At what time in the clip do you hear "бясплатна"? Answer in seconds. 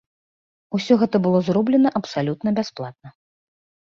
2.61-3.13